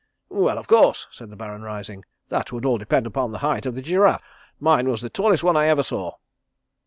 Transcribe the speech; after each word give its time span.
"Well, 0.29 0.57
of 0.57 0.67
course," 0.67 1.05
said 1.11 1.29
the 1.29 1.35
Baron, 1.35 1.61
rising, 1.61 2.05
"that 2.29 2.51
would 2.51 2.65
all 2.65 2.79
depend 2.79 3.05
upon 3.05 3.31
the 3.31 3.37
height 3.45 3.67
of 3.67 3.75
the 3.75 3.83
giraffe. 3.83 4.23
Mine 4.59 4.89
was 4.89 5.01
the 5.03 5.11
tallest 5.11 5.43
one 5.43 5.55
I 5.55 5.67
ever 5.67 5.83
saw." 5.83 6.13